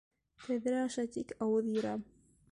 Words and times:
Тәҙрә 0.45 0.79
аша 0.85 1.05
тик 1.17 1.33
ауыҙ 1.47 1.69
йырам! 1.75 2.09